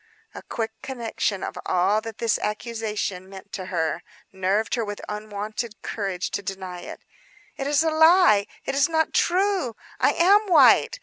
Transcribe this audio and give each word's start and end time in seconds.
A 0.33 0.41
quick 0.41 0.71
conception 0.81 1.43
of 1.43 1.59
all 1.63 2.01
that 2.01 2.17
this 2.17 2.39
accusation 2.39 3.29
meant 3.29 3.55
for 3.55 3.65
her 3.65 4.01
nerved 4.31 4.73
her 4.73 4.83
with 4.83 4.99
unwonted 5.07 5.79
courage 5.83 6.31
to 6.31 6.41
deny 6.41 6.79
it. 6.79 7.01
"It 7.55 7.67
is 7.67 7.83
a 7.83 7.91
lie; 7.91 8.47
it 8.65 8.73
is 8.73 8.89
not 8.89 9.13
true, 9.13 9.75
I 9.99 10.13
am 10.13 10.47
white! 10.47 10.97